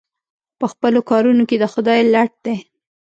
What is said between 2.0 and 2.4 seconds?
لټ